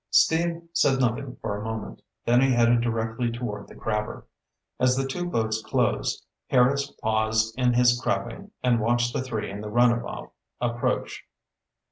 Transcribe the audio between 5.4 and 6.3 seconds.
closed,